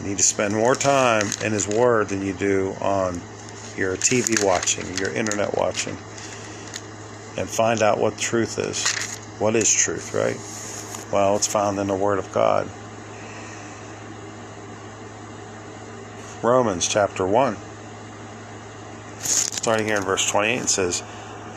You 0.00 0.08
need 0.08 0.16
to 0.16 0.22
spend 0.22 0.54
more 0.54 0.74
time 0.74 1.26
in 1.44 1.52
His 1.52 1.68
Word 1.68 2.08
than 2.08 2.22
you 2.22 2.32
do 2.32 2.74
on 2.80 3.20
your 3.76 3.96
TV 3.96 4.44
watching, 4.44 4.96
your 4.98 5.10
internet 5.10 5.56
watching, 5.56 5.96
and 7.36 7.48
find 7.48 7.82
out 7.82 7.98
what 7.98 8.18
truth 8.18 8.58
is. 8.58 9.18
What 9.38 9.56
is 9.56 9.72
truth, 9.72 10.14
right? 10.14 10.36
Well, 11.12 11.36
it's 11.36 11.46
found 11.46 11.78
in 11.78 11.86
the 11.86 11.94
Word 11.94 12.18
of 12.18 12.32
God. 12.32 12.68
Romans 16.42 16.86
chapter 16.86 17.26
1. 17.26 17.56
Starting 19.20 19.86
here 19.86 19.96
in 19.96 20.02
verse 20.02 20.28
28, 20.30 20.62
it 20.62 20.68
says, 20.68 21.02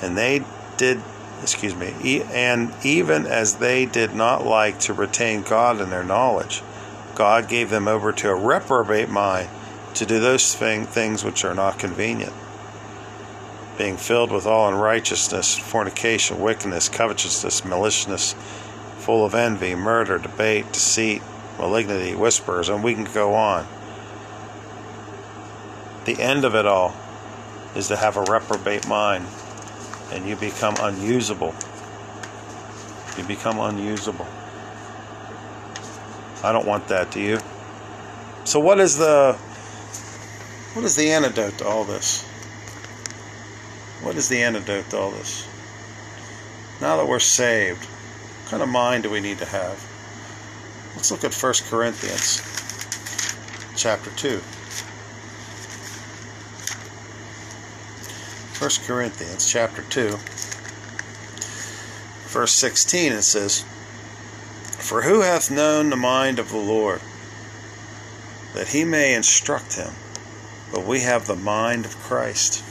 And 0.01 0.17
they 0.17 0.43
did, 0.77 1.01
excuse 1.41 1.75
me, 1.75 2.23
and 2.31 2.73
even 2.83 3.25
as 3.25 3.55
they 3.55 3.85
did 3.85 4.13
not 4.13 4.45
like 4.45 4.79
to 4.81 4.93
retain 4.93 5.41
God 5.43 5.79
in 5.79 5.89
their 5.89 6.03
knowledge, 6.03 6.61
God 7.15 7.47
gave 7.47 7.69
them 7.69 7.87
over 7.87 8.11
to 8.11 8.29
a 8.29 8.35
reprobate 8.35 9.09
mind 9.09 9.49
to 9.95 10.05
do 10.05 10.19
those 10.19 10.53
things 10.53 11.23
which 11.23 11.43
are 11.43 11.55
not 11.55 11.79
convenient. 11.79 12.33
Being 13.77 13.97
filled 13.97 14.31
with 14.31 14.45
all 14.45 14.67
unrighteousness, 14.69 15.57
fornication, 15.57 16.39
wickedness, 16.39 16.89
covetousness, 16.89 17.63
maliciousness, 17.63 18.35
full 18.97 19.25
of 19.25 19.33
envy, 19.33 19.75
murder, 19.75 20.17
debate, 20.17 20.71
deceit, 20.73 21.21
malignity, 21.57 22.13
whispers, 22.13 22.69
and 22.69 22.83
we 22.83 22.93
can 22.93 23.05
go 23.05 23.33
on. 23.33 23.67
The 26.05 26.19
end 26.21 26.45
of 26.45 26.55
it 26.55 26.65
all 26.65 26.95
is 27.75 27.87
to 27.89 27.95
have 27.95 28.17
a 28.17 28.21
reprobate 28.21 28.87
mind, 28.87 29.25
and 30.11 30.27
you 30.27 30.35
become 30.35 30.75
unusable. 30.79 31.53
You 33.17 33.23
become 33.23 33.59
unusable. 33.59 34.27
I 36.43 36.51
don't 36.51 36.67
want 36.67 36.87
that, 36.87 37.11
do 37.11 37.19
you? 37.19 37.39
So 38.43 38.59
what 38.59 38.79
is 38.79 38.97
the 38.97 39.33
what 40.73 40.85
is 40.85 40.95
the 40.95 41.09
antidote 41.11 41.57
to 41.57 41.67
all 41.67 41.83
this? 41.83 42.23
What 44.03 44.15
is 44.15 44.29
the 44.29 44.43
antidote 44.43 44.89
to 44.91 44.97
all 44.97 45.11
this? 45.11 45.47
Now 46.79 46.97
that 46.97 47.07
we're 47.07 47.19
saved, 47.19 47.83
what 47.83 48.51
kind 48.51 48.63
of 48.63 48.69
mind 48.69 49.03
do 49.03 49.09
we 49.09 49.19
need 49.19 49.39
to 49.39 49.45
have? 49.45 49.83
Let's 50.95 51.11
look 51.11 51.23
at 51.23 51.33
1 51.33 51.53
Corinthians 51.69 52.41
chapter 53.75 54.11
2. 54.11 54.41
1 58.59 58.69
Corinthians 58.85 59.49
chapter 59.49 59.83
2 59.83 60.17
verse 62.29 62.53
16 62.53 63.13
it 63.13 63.21
says 63.21 63.63
for 64.87 65.01
who 65.01 65.19
hath 65.19 65.51
known 65.51 65.89
the 65.89 65.97
mind 65.97 66.39
of 66.39 66.49
the 66.49 66.57
Lord, 66.57 67.01
that 68.53 68.69
he 68.69 68.85
may 68.85 69.15
instruct 69.15 69.75
him? 69.75 69.91
But 70.71 70.85
we 70.85 71.01
have 71.01 71.27
the 71.27 71.35
mind 71.35 71.83
of 71.83 71.97
Christ. 71.97 72.61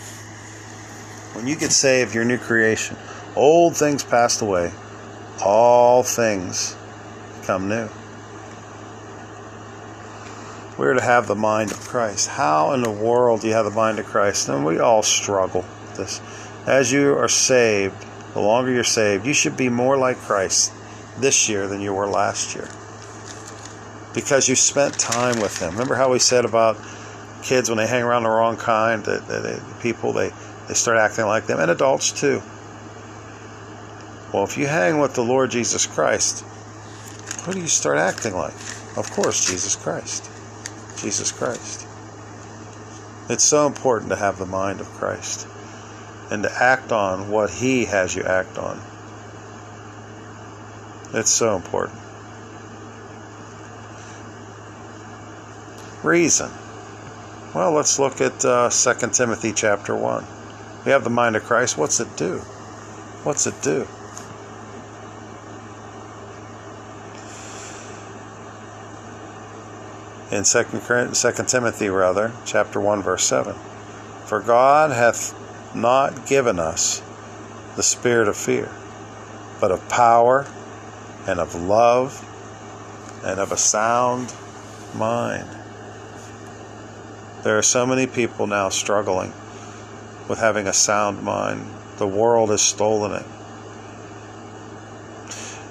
When 1.35 1.47
you 1.47 1.57
get 1.57 1.73
saved, 1.73 2.14
you're 2.14 2.25
new 2.25 2.38
creation. 2.38 2.97
Old 3.35 3.76
things 3.76 4.02
passed 4.02 4.40
away, 4.40 4.73
all 5.45 6.02
things 6.02 6.75
become 7.38 7.69
new. 7.69 7.90
We're 10.78 10.95
to 10.95 11.02
have 11.02 11.26
the 11.26 11.35
mind 11.35 11.71
of 11.71 11.81
Christ. 11.81 12.28
How 12.28 12.73
in 12.73 12.83
the 12.83 12.90
world 12.90 13.43
do 13.43 13.49
you 13.49 13.52
have 13.52 13.66
the 13.66 13.71
mind 13.71 13.99
of 13.99 14.07
Christ? 14.07 14.49
And 14.49 14.64
we 14.64 14.78
all 14.78 15.02
struggle 15.02 15.66
this. 15.97 16.21
As 16.67 16.93
you 16.93 17.17
are 17.17 17.29
saved, 17.29 17.95
the 18.35 18.41
longer 18.41 18.71
you're 18.71 18.85
saved, 18.85 19.25
you 19.25 19.33
should 19.33 19.57
be 19.57 19.69
more 19.69 19.97
like 19.97 20.19
Christ 20.19 20.73
this 21.19 21.49
year 21.49 21.67
than 21.67 21.81
you 21.81 21.95
were 21.95 22.07
last 22.07 22.55
year. 22.55 22.69
Because 24.15 24.49
you 24.49 24.57
spent 24.57 24.99
time 24.99 25.41
with 25.41 25.59
them. 25.59 25.73
Remember 25.73 25.95
how 25.95 26.11
we 26.11 26.19
said 26.19 26.45
about 26.45 26.76
kids 27.43 27.71
when 27.71 27.79
they 27.79 27.87
hang 27.87 28.03
around 28.03 28.25
the 28.25 28.29
wrong 28.29 28.57
kind, 28.57 29.05
that, 29.05 29.62
people 29.81 30.12
they, 30.12 30.33
they 30.69 30.75
start 30.75 30.99
acting 30.99 31.26
like 31.26 31.47
them, 31.47 31.61
and 31.61 31.71
adults 31.71 32.12
too. 32.12 32.43
Well, 34.35 34.45
if 34.45 34.59
you 34.59 34.67
hang 34.67 34.99
with 34.99 35.15
the 35.15 35.23
Lord 35.23 35.50
Jesus 35.50 35.87
Christ, 35.87 36.45
who 37.45 37.53
do 37.53 37.61
you 37.61 37.69
start 37.69 37.97
acting 37.97 38.35
like? 38.35 38.55
Of 38.99 39.11
course, 39.12 39.47
Jesus 39.47 39.76
Christ. 39.76 40.29
Jesus 40.99 41.31
Christ. 41.31 41.87
It's 43.31 43.45
so 43.45 43.67
important 43.67 44.11
to 44.11 44.17
have 44.17 44.38
the 44.38 44.47
mind 44.47 44.81
of 44.81 44.88
Christ 44.88 45.47
and 46.30 46.42
to 46.42 46.52
act 46.52 46.92
on 46.92 47.30
what 47.30 47.50
He 47.50 47.85
has 47.87 48.14
you 48.14 48.23
act 48.23 48.59
on. 48.59 48.80
It's 51.12 51.30
so 51.30 51.56
important. 51.56 51.99
Reason. 56.02 56.50
Well, 57.54 57.73
let's 57.73 57.99
look 57.99 58.21
at 58.21 58.45
uh, 58.45 58.71
2 58.71 59.09
Timothy 59.09 59.52
chapter 59.52 59.95
1. 59.95 60.25
We 60.85 60.92
have 60.92 61.04
the 61.04 61.11
mind 61.11 61.37
of 61.37 61.45
Christ. 61.45 61.78
What's 61.78 62.00
it 62.00 62.16
do? 62.16 62.38
What's 63.25 63.47
it 63.47 63.61
do? 63.62 63.88
In 70.30 70.45
2, 70.45 70.64
2 71.14 71.45
Timothy, 71.47 71.88
rather, 71.88 72.33
chapter 72.45 72.80
1, 72.80 73.02
verse 73.02 73.25
7. 73.25 73.54
For 74.26 74.40
God 74.40 74.90
hath 74.90 75.35
not 75.76 76.26
given 76.26 76.59
us 76.59 77.02
the 77.76 77.83
spirit 77.83 78.28
of 78.28 78.37
fear, 78.37 78.71
but 79.61 79.71
of 79.71 79.88
power 79.88 80.47
and 81.26 81.38
of 81.38 81.54
love 81.54 82.23
and 83.25 83.38
of 83.38 83.52
a 83.52 83.56
sound 83.56 84.33
mind. 84.95 85.49
There 87.42 87.59
are 87.59 87.62
so 87.62 87.87
many 87.87 88.06
people 88.06 88.47
now 88.47 88.71
struggling 88.71 89.33
with 90.28 90.38
having 90.38 90.66
a 90.66 90.73
sound 90.73 91.23
mind. 91.23 91.64
The 91.99 92.06
world 92.06 92.50
has 92.50 92.62
stolen 92.62 93.12
it. 93.12 93.26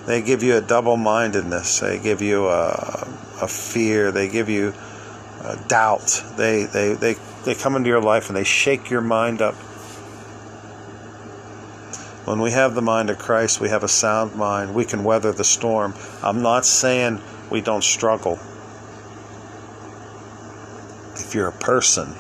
They 0.06 0.22
give 0.22 0.44
you 0.44 0.56
a 0.56 0.62
double 0.62 0.98
mindedness, 0.98 1.80
they 1.80 1.98
give 1.98 2.22
you 2.22 2.48
a, 2.48 3.08
a 3.42 3.48
fear, 3.48 4.12
they 4.12 4.28
give 4.28 4.50
you 4.50 4.74
doubt. 5.68 6.24
They, 6.38 6.64
they, 6.64 6.94
they, 6.94 7.16
they 7.44 7.56
come 7.56 7.76
into 7.76 7.90
your 7.90 8.02
life 8.02 8.30
and 8.30 8.38
they 8.38 8.44
shake 8.44 8.90
your 8.90 9.02
mind 9.02 9.42
up 9.42 9.56
when 12.26 12.42
we 12.42 12.52
have 12.52 12.74
the 12.74 12.82
mind 12.82 13.12
of 13.12 13.20
Christ, 13.20 13.62
we 13.62 13.70
have 13.70 13.84
a 13.84 13.88
sound 13.88 14.36
mind. 14.36 14.74
We 14.74 14.84
can 14.84 15.04
weather 15.04 15.32
the 15.32 15.44
storm. 15.44 15.94
I'm 16.24 16.42
not 16.42 16.66
saying 16.66 17.22
we 17.52 17.62
don't 17.62 17.84
struggle. 17.84 18.40
If 21.16 21.36
you're 21.36 21.48
a 21.48 21.52
person, 21.52 22.16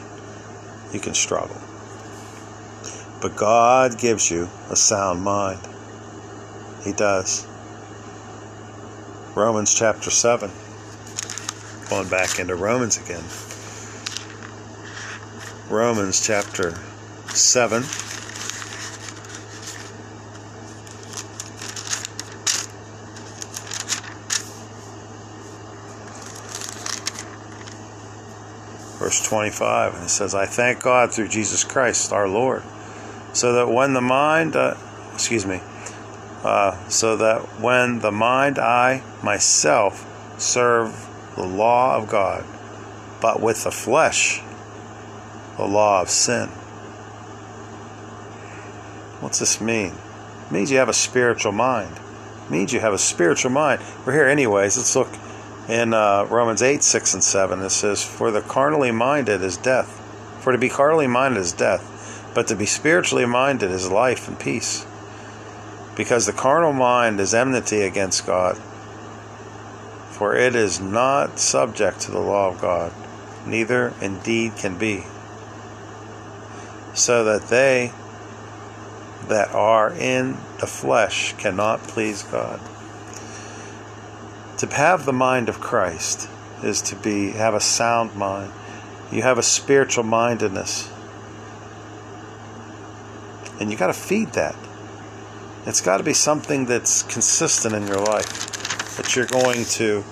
you 0.93 0.99
can 0.99 1.15
struggle. 1.15 1.57
But 3.19 3.35
God 3.35 3.97
gives 3.97 4.29
you 4.29 4.47
a 4.69 4.75
sound 4.75 5.23
mind. 5.23 5.59
He 6.83 6.93
does. 6.93 7.47
Romans 9.33 9.73
chapter 9.73 10.11
7. 10.11 10.51
Going 11.89 12.09
back 12.09 12.39
into 12.39 12.55
Romans 12.55 12.97
again. 12.97 13.23
Romans 15.67 16.25
chapter 16.25 16.75
7. 17.29 17.83
Verse 28.97 29.21
25, 29.27 29.95
and 29.95 30.03
it 30.05 30.09
says, 30.09 30.33
I 30.33 30.45
thank 30.45 30.81
God 30.81 31.11
through 31.11 31.27
Jesus 31.27 31.63
Christ 31.63 32.13
our 32.13 32.29
Lord, 32.29 32.63
so 33.33 33.53
that 33.53 33.69
when 33.69 33.93
the 33.93 34.01
mind, 34.01 34.55
uh, 34.55 34.75
excuse 35.13 35.45
me, 35.45 35.59
uh, 36.43 36.87
so 36.87 37.17
that 37.17 37.41
when 37.59 37.99
the 37.99 38.11
mind, 38.11 38.57
I 38.57 39.03
myself 39.21 40.05
serve 40.39 41.09
the 41.35 41.43
law 41.43 41.97
of 41.97 42.07
God, 42.07 42.45
but 43.21 43.41
with 43.41 43.63
the 43.65 43.71
flesh, 43.71 44.41
the 45.57 45.65
law 45.65 46.01
of 46.01 46.09
sin. 46.09 46.47
What's 49.19 49.39
this 49.39 49.59
mean? 49.59 49.93
It 50.45 50.51
means 50.51 50.71
you 50.71 50.77
have 50.77 50.89
a 50.89 50.93
spiritual 50.93 51.51
mind. 51.51 51.99
It 52.45 52.51
means 52.51 52.71
you 52.71 52.79
have 52.79 52.93
a 52.93 52.97
spiritual 52.97 53.51
mind. 53.51 53.81
We're 54.05 54.13
here 54.13 54.27
anyways. 54.27 54.77
Let's 54.77 54.95
look 54.95 55.09
in 55.67 55.93
uh, 55.93 56.25
Romans 56.29 56.61
8, 56.61 56.83
6, 56.83 57.13
and 57.15 57.23
7. 57.23 57.61
It 57.61 57.69
says, 57.69 58.03
For 58.03 58.31
the 58.31 58.41
carnally 58.41 58.91
minded 58.91 59.41
is 59.41 59.57
death. 59.57 60.01
For 60.41 60.51
to 60.51 60.57
be 60.57 60.69
carnally 60.69 61.07
minded 61.07 61.39
is 61.39 61.53
death, 61.53 62.31
but 62.35 62.47
to 62.47 62.55
be 62.55 62.67
spiritually 62.67 63.25
minded 63.25 63.71
is 63.71 63.89
life 63.89 64.27
and 64.27 64.39
peace. 64.39 64.85
Because 65.95 66.25
the 66.25 66.33
carnal 66.33 66.73
mind 66.73 67.19
is 67.19 67.33
enmity 67.33 67.81
against 67.81 68.27
God, 68.27 68.57
for 70.11 70.35
it 70.35 70.55
is 70.55 70.79
not 70.79 71.39
subject 71.39 72.01
to 72.01 72.11
the 72.11 72.19
law 72.19 72.49
of 72.49 72.61
God, 72.61 72.93
neither 73.47 73.93
indeed 74.01 74.55
can 74.57 74.77
be. 74.77 75.05
So 76.93 77.23
that 77.23 77.47
they 77.47 77.91
that 79.27 79.51
are 79.53 79.91
in 79.91 80.33
the 80.59 80.67
flesh 80.67 81.33
cannot 81.37 81.81
please 81.81 82.23
God. 82.23 82.59
To 84.59 84.67
have 84.67 85.05
the 85.05 85.11
mind 85.11 85.49
of 85.49 85.59
Christ 85.59 86.29
is 86.63 86.81
to 86.83 86.95
be 86.95 87.31
have 87.31 87.53
a 87.53 87.59
sound 87.59 88.15
mind. 88.15 88.53
You 89.11 89.21
have 89.21 89.37
a 89.37 89.43
spiritual 89.43 90.05
mindedness. 90.05 90.89
And 93.59 93.69
you 93.69 93.77
got 93.77 93.87
to 93.87 93.93
feed 93.93 94.33
that. 94.33 94.55
It's 95.65 95.81
got 95.81 95.97
to 95.97 96.03
be 96.03 96.13
something 96.13 96.65
that's 96.65 97.03
consistent 97.03 97.75
in 97.75 97.85
your 97.87 97.99
life 97.99 98.95
that 98.97 99.15
you're 99.15 99.25
going 99.25 99.65
to 99.65 100.03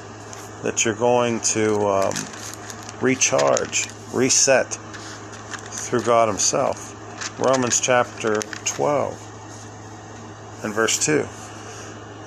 that 0.64 0.84
you're 0.84 0.94
going 0.94 1.40
to 1.42 1.76
um, 1.88 2.14
recharge, 3.02 3.88
reset 4.14 4.74
through 4.74 6.02
God 6.02 6.28
Himself. 6.28 6.90
Romans 7.40 7.80
chapter 7.80 8.42
12 8.66 10.62
and 10.64 10.74
verse 10.74 11.06
2. 11.06 11.28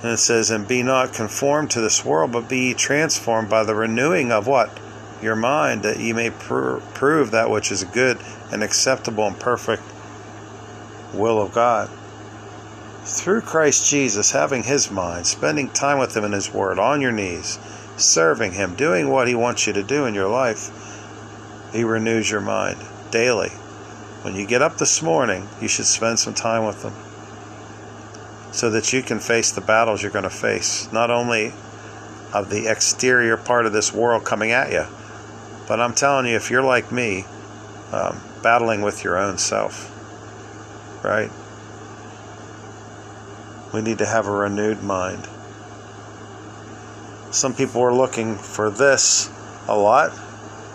And 0.03 0.13
it 0.13 0.19
says, 0.19 0.51
And 0.51 0.69
be 0.69 0.83
not 0.83 1.15
conformed 1.15 1.71
to 1.71 1.81
this 1.81 2.05
world, 2.05 2.33
but 2.33 2.49
be 2.49 2.75
transformed 2.75 3.49
by 3.49 3.65
the 3.65 3.75
renewing 3.75 4.31
of 4.31 4.47
what? 4.47 4.79
Your 5.23 5.37
mind, 5.37 5.83
that 5.83 5.99
ye 5.99 6.13
may 6.13 6.31
pr- 6.31 6.79
prove 6.95 7.31
that 7.31 7.51
which 7.51 7.73
is 7.73 7.85
good 7.85 8.19
and 8.53 8.63
acceptable 8.63 9.27
and 9.27 9.39
perfect 9.39 9.83
will 11.15 11.41
of 11.41 11.53
God. 11.53 11.89
Through 13.05 13.43
Christ 13.43 13.89
Jesus, 13.89 14.33
having 14.33 14.65
His 14.65 14.91
mind, 14.91 15.27
spending 15.27 15.71
time 15.71 15.99
with 15.99 16.15
Him 16.15 16.25
in 16.25 16.33
His 16.33 16.53
Word, 16.53 16.79
on 16.79 17.01
your 17.01 17.13
knees, 17.13 17.59
serving 17.97 18.53
Him, 18.53 18.75
doing 18.75 19.09
what 19.09 19.29
He 19.29 19.35
wants 19.35 19.67
you 19.67 19.73
to 19.73 19.83
do 19.83 20.05
in 20.05 20.15
your 20.15 20.29
life, 20.29 20.71
He 21.73 21.85
renews 21.85 22.31
your 22.31 22.43
mind 22.43 22.79
daily. 23.11 23.51
When 24.23 24.35
you 24.35 24.47
get 24.47 24.61
up 24.61 24.77
this 24.77 25.01
morning, 25.01 25.49
you 25.61 25.69
should 25.69 25.87
spend 25.87 26.19
some 26.19 26.35
time 26.35 26.67
with 26.67 26.83
Him 26.83 26.93
so 28.57 28.71
that 28.71 28.91
you 28.91 29.03
can 29.03 29.19
face 29.19 29.53
the 29.53 29.61
battles 29.61 30.03
you're 30.03 30.11
going 30.11 30.23
to 30.23 30.31
face, 30.31 30.91
not 30.91 31.11
only 31.11 31.53
of 32.33 32.49
the 32.49 32.67
exterior 32.71 33.37
part 33.37 33.67
of 33.67 33.75
this 33.75 33.93
world 33.93 34.25
coming 34.25 34.51
at 34.51 34.73
you, 34.73 34.87
but 35.69 35.79
I'm 35.79 35.93
telling 35.93 36.25
you, 36.25 36.37
if 36.37 36.51
you're 36.51 36.63
like 36.63 36.91
me, 36.91 37.27
um, 37.93 38.19
battling 38.43 38.81
with 38.81 39.05
your 39.05 39.19
own 39.19 39.37
self, 39.37 39.93
right? 41.05 41.31
We 43.75 43.83
need 43.83 43.99
to 43.99 44.07
have 44.07 44.27
a 44.27 44.33
renewed 44.33 44.83
mind. 44.83 45.29
Some 47.33 47.55
people 47.55 47.83
are 47.83 47.93
looking 47.93 48.37
for 48.37 48.71
this 48.71 49.31
a 49.69 49.77
lot 49.77 50.13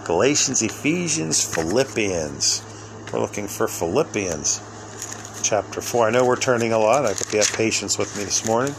Galatians, 0.04 0.62
Ephesians, 0.62 1.44
Philippians. 1.44 2.64
We're 3.12 3.22
looking 3.22 3.48
for 3.48 3.68
Philippians 3.68 4.62
chapter 5.42 5.82
4. 5.82 6.08
I 6.08 6.10
know 6.12 6.26
we're 6.26 6.36
turning 6.36 6.72
a 6.72 6.78
lot. 6.78 7.06
I 7.06 7.10
hope 7.10 7.34
you 7.34 7.40
have 7.40 7.52
patience 7.54 7.98
with 7.98 8.16
me 8.18 8.24
this 8.24 8.46
morning. 8.46 8.76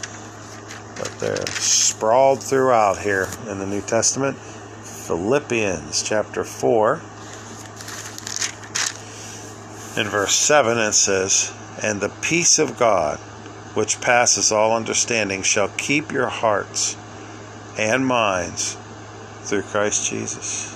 But 0.96 1.18
they're 1.18 1.46
sprawled 1.46 2.42
throughout 2.42 2.98
here 2.98 3.28
in 3.48 3.58
the 3.58 3.66
New 3.66 3.82
Testament. 3.82 4.36
Philippians 4.36 6.02
chapter 6.02 6.44
4. 6.44 6.94
In 9.94 10.08
verse 10.08 10.34
7, 10.34 10.78
it 10.78 10.92
says, 10.92 11.52
And 11.82 12.00
the 12.00 12.08
peace 12.08 12.58
of 12.58 12.78
God, 12.78 13.18
which 13.74 14.00
passes 14.00 14.50
all 14.50 14.74
understanding, 14.74 15.42
shall 15.42 15.68
keep 15.68 16.12
your 16.12 16.28
hearts 16.28 16.96
and 17.76 18.06
minds 18.06 18.76
through 19.42 19.62
Christ 19.62 20.08
Jesus. 20.08 20.74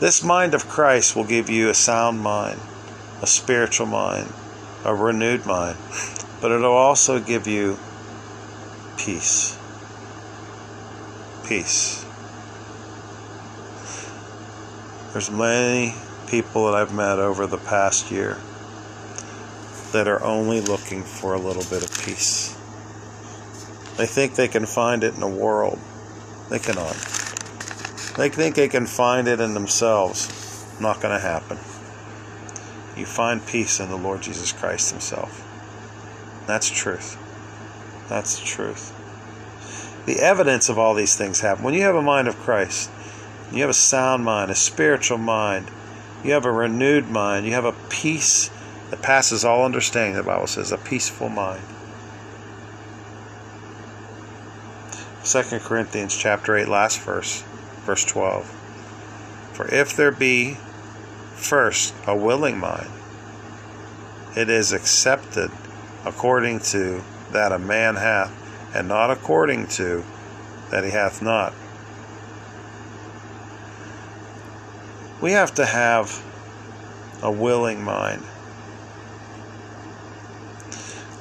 This 0.00 0.24
mind 0.24 0.54
of 0.54 0.66
Christ 0.66 1.14
will 1.14 1.24
give 1.24 1.50
you 1.50 1.68
a 1.68 1.74
sound 1.74 2.20
mind, 2.20 2.58
a 3.20 3.26
spiritual 3.26 3.86
mind, 3.86 4.32
a 4.84 4.94
renewed 4.94 5.44
mind, 5.46 5.76
but 6.40 6.50
it'll 6.50 6.72
also 6.72 7.20
give 7.20 7.46
you 7.46 7.78
peace. 8.96 9.56
Peace. 11.46 12.04
There's 15.12 15.30
many 15.30 15.94
people 16.28 16.66
that 16.66 16.74
I've 16.74 16.94
met 16.94 17.18
over 17.18 17.46
the 17.46 17.58
past 17.58 18.10
year 18.10 18.38
that 19.92 20.06
are 20.06 20.22
only 20.22 20.60
looking 20.60 21.02
for 21.02 21.34
a 21.34 21.38
little 21.38 21.64
bit 21.64 21.82
of 21.82 22.04
peace. 22.04 22.56
They 23.96 24.06
think 24.06 24.36
they 24.36 24.48
can 24.48 24.66
find 24.66 25.02
it 25.02 25.14
in 25.14 25.20
the 25.20 25.26
world. 25.26 25.78
They 26.48 26.58
cannot. 26.58 26.94
They 28.16 28.28
think 28.28 28.54
they 28.54 28.68
can 28.68 28.86
find 28.86 29.28
it 29.28 29.40
in 29.40 29.54
themselves. 29.54 30.28
Not 30.80 31.00
going 31.00 31.14
to 31.14 31.20
happen. 31.20 31.58
You 32.96 33.06
find 33.06 33.46
peace 33.46 33.80
in 33.80 33.88
the 33.88 33.96
Lord 33.96 34.22
Jesus 34.22 34.52
Christ 34.52 34.90
Himself. 34.90 35.46
That's 36.46 36.68
truth. 36.68 37.16
That's 38.08 38.38
the 38.38 38.44
truth. 38.44 38.96
The 40.06 40.20
evidence 40.20 40.68
of 40.68 40.78
all 40.78 40.94
these 40.94 41.16
things 41.16 41.40
happen. 41.40 41.62
When 41.62 41.74
you 41.74 41.82
have 41.82 41.94
a 41.94 42.02
mind 42.02 42.26
of 42.26 42.36
Christ, 42.36 42.90
you 43.52 43.60
have 43.60 43.70
a 43.70 43.74
sound 43.74 44.24
mind, 44.24 44.50
a 44.50 44.54
spiritual 44.54 45.18
mind, 45.18 45.70
you 46.24 46.32
have 46.32 46.44
a 46.44 46.52
renewed 46.52 47.08
mind, 47.08 47.46
you 47.46 47.52
have 47.52 47.64
a 47.64 47.74
peace 47.88 48.50
that 48.90 49.02
passes 49.02 49.44
all 49.44 49.64
understanding, 49.64 50.16
the 50.16 50.22
Bible 50.22 50.46
says, 50.46 50.72
a 50.72 50.78
peaceful 50.78 51.28
mind. 51.28 51.62
2 55.24 55.42
Corinthians 55.60 56.16
chapter 56.16 56.56
8, 56.56 56.66
last 56.66 57.00
verse, 57.00 57.42
verse 57.84 58.04
12. 58.04 58.46
For 59.52 59.72
if 59.72 59.94
there 59.94 60.10
be 60.10 60.56
first 61.40 61.94
a 62.06 62.14
willing 62.16 62.58
mind, 62.58 62.90
it 64.36 64.48
is 64.48 64.72
accepted 64.72 65.50
according 66.04 66.60
to 66.60 67.02
that 67.32 67.52
a 67.52 67.58
man 67.58 67.96
hath, 67.96 68.32
and 68.74 68.86
not 68.86 69.10
according 69.10 69.66
to 69.66 70.04
that 70.70 70.84
he 70.84 70.90
hath 70.90 71.20
not. 71.22 71.52
We 75.20 75.32
have 75.32 75.54
to 75.56 75.66
have 75.66 76.24
a 77.22 77.30
willing 77.30 77.82
mind. 77.82 78.24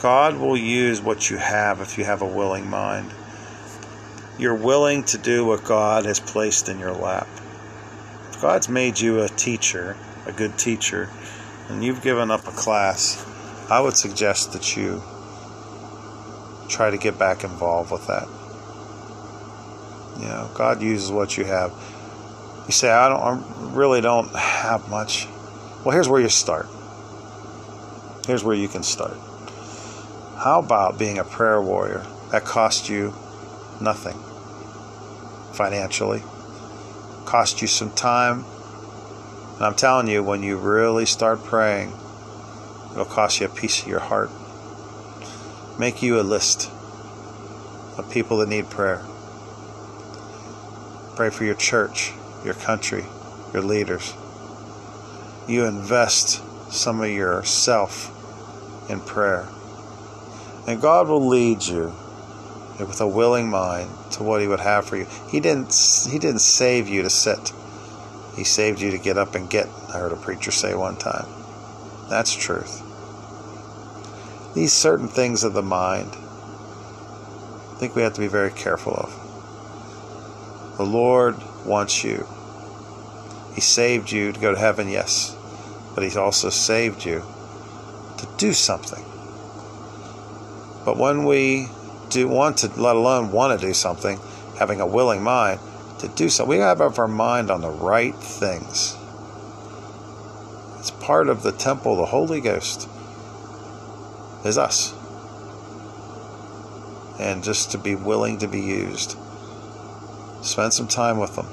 God 0.01 0.37
will 0.37 0.55
use 0.55 1.01
what 1.01 1.29
you 1.29 1.37
have 1.37 1.81
if 1.81 1.97
you 1.97 2.05
have 2.05 2.21
a 2.21 2.27
willing 2.27 2.69
mind. 2.69 3.11
You're 4.37 4.55
willing 4.55 5.03
to 5.05 5.17
do 5.17 5.43
what 5.45 5.65
God 5.65 6.05
has 6.05 6.21
placed 6.21 6.69
in 6.69 6.79
your 6.79 6.93
lap. 6.93 7.27
If 8.31 8.39
God's 8.39 8.69
made 8.69 9.01
you 9.01 9.19
a 9.21 9.27
teacher, 9.27 9.97
a 10.25 10.31
good 10.31 10.57
teacher, 10.57 11.09
and 11.69 11.83
you've 11.83 12.01
given 12.01 12.31
up 12.31 12.47
a 12.47 12.51
class, 12.51 13.25
I 13.69 13.79
would 13.79 13.97
suggest 13.97 14.53
that 14.53 14.75
you 14.75 15.01
try 16.69 16.89
to 16.89 16.97
get 16.97 17.17
back 17.17 17.43
involved 17.43 17.91
with 17.91 18.07
that. 18.07 18.27
You 20.19 20.27
know, 20.27 20.49
God 20.53 20.81
uses 20.81 21.11
what 21.11 21.37
you 21.37 21.45
have. 21.45 21.71
You 22.67 22.71
say, 22.73 22.91
I 22.91 23.09
don't, 23.09 23.21
I 23.21 23.73
really 23.75 24.01
don't 24.01 24.29
have 24.35 24.89
much. 24.89 25.27
Well, 25.83 25.91
here's 25.91 26.09
where 26.09 26.21
you 26.21 26.29
start. 26.29 26.67
Here's 28.27 28.43
where 28.43 28.55
you 28.55 28.67
can 28.67 28.83
start. 28.83 29.17
How 30.37 30.59
about 30.59 30.99
being 30.99 31.17
a 31.17 31.23
prayer 31.23 31.61
warrior? 31.61 32.05
That 32.31 32.45
costs 32.45 32.89
you 32.89 33.13
nothing. 33.81 34.17
financially, 35.59 36.21
cost 37.25 37.61
you 37.61 37.67
some 37.67 37.91
time. 37.91 38.45
And 39.59 39.65
I'm 39.65 39.75
telling 39.75 40.07
you, 40.07 40.23
when 40.23 40.41
you 40.41 40.55
really 40.55 41.05
start 41.05 41.43
praying, 41.43 41.89
it'll 42.93 43.03
cost 43.03 43.41
you 43.41 43.47
a 43.47 43.49
piece 43.49 43.81
of 43.81 43.89
your 43.89 43.99
heart. 43.99 44.29
Make 45.77 46.01
you 46.01 46.17
a 46.17 46.23
list 46.23 46.71
of 47.97 48.09
people 48.09 48.37
that 48.37 48.47
need 48.47 48.69
prayer. 48.69 49.03
Pray 51.17 51.29
for 51.29 51.43
your 51.43 51.55
church, 51.55 52.13
your 52.45 52.53
country, 52.53 53.03
your 53.51 53.61
leaders. 53.61 54.13
You 55.45 55.65
invest 55.65 56.41
some 56.71 57.01
of 57.01 57.09
yourself 57.09 58.15
in 58.89 59.01
prayer. 59.01 59.45
And 60.69 60.81
God 60.81 61.09
will 61.09 61.27
lead 61.27 61.63
you 61.63 61.93
with 62.79 63.01
a 63.01 63.07
willing 63.07 63.49
mind 63.49 63.89
to 64.11 64.23
what 64.23 64.39
he 64.39 64.47
would 64.47 64.61
have 64.61 64.85
for 64.85 64.95
you. 64.95 65.05
He 65.29 65.41
didn't 65.41 65.75
he 66.09 66.17
didn't 66.17 66.39
save 66.39 66.87
you 66.87 67.01
to 67.01 67.09
sit. 67.09 67.51
He 68.39 68.45
saved 68.45 68.79
you 68.79 68.89
to 68.91 68.97
get 68.97 69.17
up 69.17 69.35
and 69.35 69.49
get, 69.49 69.67
I 69.89 69.97
heard 69.97 70.13
a 70.13 70.15
preacher 70.15 70.49
say 70.49 70.73
one 70.73 70.95
time. 70.95 71.25
That's 72.09 72.33
truth. 72.33 72.81
These 74.55 74.71
certain 74.71 75.09
things 75.09 75.43
of 75.43 75.51
the 75.51 75.61
mind, 75.61 76.11
I 76.13 77.75
think 77.77 77.97
we 77.97 78.01
have 78.01 78.13
to 78.13 78.21
be 78.21 78.29
very 78.29 78.51
careful 78.51 78.93
of. 78.93 80.77
The 80.77 80.85
Lord 80.85 81.35
wants 81.65 82.01
you. 82.05 82.25
He 83.55 83.59
saved 83.59 84.09
you 84.09 84.31
to 84.31 84.39
go 84.39 84.53
to 84.53 84.57
heaven, 84.57 84.87
yes, 84.87 85.35
but 85.93 86.05
He's 86.05 86.15
also 86.15 86.49
saved 86.49 87.03
you 87.03 87.21
to 88.19 88.27
do 88.37 88.53
something. 88.53 89.03
But 90.85 90.95
when 90.95 91.25
we 91.25 91.67
do 92.07 92.29
want 92.29 92.59
to, 92.59 92.67
let 92.81 92.95
alone 92.95 93.33
want 93.33 93.59
to 93.59 93.67
do 93.67 93.73
something, 93.73 94.17
having 94.57 94.79
a 94.79 94.87
willing 94.87 95.21
mind 95.21 95.59
to 95.99 96.07
do 96.07 96.29
so. 96.29 96.45
we 96.45 96.57
have 96.57 96.81
our 96.81 97.07
mind 97.07 97.51
on 97.51 97.61
the 97.61 97.69
right 97.69 98.15
things. 98.15 98.95
It's 100.79 100.91
part 100.91 101.27
of 101.27 101.43
the 101.43 101.51
temple, 101.51 101.97
the 101.97 102.05
Holy 102.05 102.39
Ghost 102.39 102.87
is 104.45 104.57
us. 104.57 104.93
And 107.19 107.43
just 107.43 107.71
to 107.71 107.77
be 107.77 107.95
willing 107.95 108.37
to 108.39 108.47
be 108.47 108.61
used. 108.61 109.17
Spend 110.41 110.73
some 110.73 110.87
time 110.87 111.19
with 111.19 111.35
them. 111.35 111.47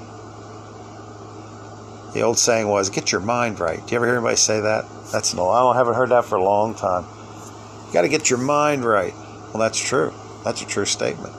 The 2.14 2.22
old 2.22 2.38
saying 2.38 2.68
was, 2.68 2.88
get 2.88 3.10
your 3.10 3.20
mind 3.20 3.58
right. 3.58 3.84
Do 3.84 3.90
you 3.90 3.96
ever 3.96 4.06
hear 4.06 4.14
anybody 4.14 4.36
say 4.36 4.60
that? 4.60 4.84
That's 5.12 5.34
no, 5.34 5.50
I 5.50 5.76
haven't 5.76 5.94
heard 5.94 6.10
that 6.10 6.24
for 6.24 6.36
a 6.36 6.42
long 6.42 6.74
time. 6.74 7.04
You 7.86 7.92
got 7.92 8.02
to 8.02 8.08
get 8.08 8.30
your 8.30 8.38
mind 8.38 8.84
right. 8.84 9.12
Well, 9.52 9.58
that's 9.58 9.78
true. 9.78 10.14
That's 10.44 10.62
a 10.62 10.66
true 10.66 10.84
statement. 10.84 11.34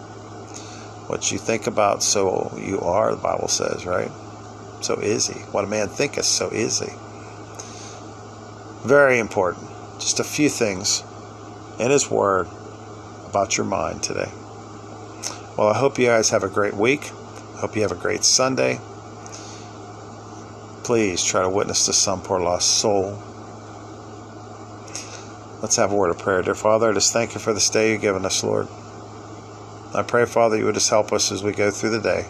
What 1.07 1.31
you 1.31 1.37
think 1.37 1.67
about, 1.67 2.03
so 2.03 2.57
you 2.61 2.81
are, 2.81 3.11
the 3.15 3.21
Bible 3.21 3.47
says, 3.47 3.85
right? 3.85 4.11
So 4.81 4.95
is 4.95 5.27
he. 5.27 5.39
What 5.51 5.63
a 5.63 5.67
man 5.67 5.87
thinketh, 5.87 6.25
so 6.25 6.49
is 6.49 6.79
he. 6.79 6.91
Very 8.87 9.17
important. 9.17 9.67
Just 9.99 10.19
a 10.19 10.23
few 10.23 10.49
things 10.49 11.03
in 11.79 11.91
his 11.91 12.11
word 12.11 12.47
about 13.25 13.57
your 13.57 13.65
mind 13.65 14.03
today. 14.03 14.29
Well, 15.57 15.69
I 15.69 15.77
hope 15.77 15.97
you 15.97 16.05
guys 16.07 16.29
have 16.29 16.43
a 16.43 16.49
great 16.49 16.73
week. 16.73 17.11
I 17.55 17.59
hope 17.61 17.75
you 17.75 17.81
have 17.81 17.91
a 17.91 17.95
great 17.95 18.23
Sunday. 18.23 18.79
Please 20.83 21.23
try 21.23 21.41
to 21.41 21.49
witness 21.49 21.85
to 21.85 21.93
some 21.93 22.21
poor 22.21 22.39
lost 22.39 22.79
soul. 22.79 23.23
Let's 25.61 25.77
have 25.77 25.91
a 25.91 25.95
word 25.95 26.11
of 26.11 26.19
prayer. 26.19 26.41
Dear 26.43 26.53
Father, 26.53 26.91
I 26.91 26.93
just 26.93 27.11
thank 27.11 27.33
you 27.33 27.39
for 27.39 27.53
this 27.53 27.69
day 27.69 27.93
you've 27.93 28.01
given 28.01 28.25
us, 28.25 28.43
Lord. 28.43 28.67
I 29.93 30.03
pray, 30.03 30.25
Father, 30.25 30.57
you 30.57 30.65
would 30.65 30.75
just 30.75 30.89
help 30.89 31.11
us 31.13 31.31
as 31.31 31.43
we 31.43 31.53
go 31.53 31.71
through 31.71 31.91
the 31.91 32.01
day, 32.01 32.25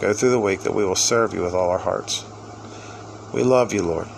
go 0.00 0.12
through 0.12 0.30
the 0.30 0.40
week, 0.40 0.60
that 0.60 0.74
we 0.74 0.84
will 0.84 0.96
serve 0.96 1.34
you 1.34 1.42
with 1.42 1.54
all 1.54 1.70
our 1.70 1.78
hearts. 1.78 2.24
We 3.32 3.42
love 3.42 3.72
you, 3.72 3.82
Lord. 3.82 4.08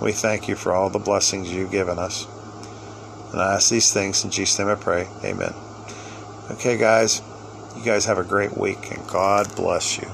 We 0.00 0.12
thank 0.12 0.48
you 0.48 0.56
for 0.56 0.72
all 0.72 0.90
the 0.90 0.98
blessings 0.98 1.52
you've 1.52 1.70
given 1.70 1.98
us. 1.98 2.26
And 3.32 3.40
I 3.40 3.54
ask 3.54 3.70
these 3.70 3.92
things 3.92 4.24
in 4.24 4.30
Jesus' 4.30 4.58
name 4.58 4.68
I 4.68 4.74
pray. 4.74 5.08
Amen. 5.24 5.54
Okay, 6.50 6.76
guys, 6.76 7.22
you 7.76 7.82
guys 7.84 8.04
have 8.04 8.18
a 8.18 8.24
great 8.24 8.56
week, 8.56 8.92
and 8.92 9.06
God 9.08 9.54
bless 9.56 9.98
you. 9.98 10.08